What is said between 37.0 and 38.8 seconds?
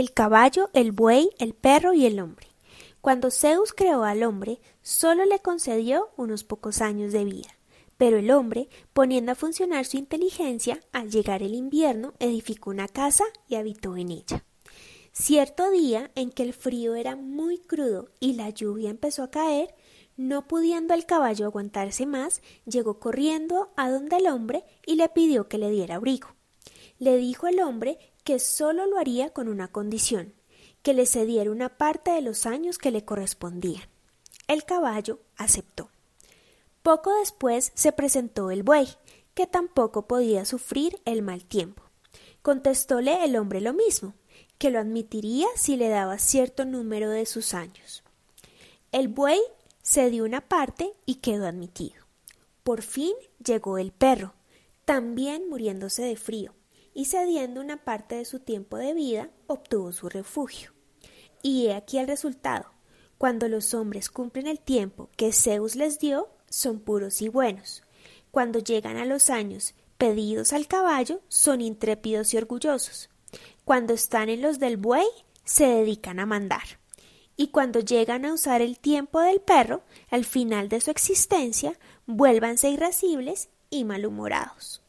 después se presentó el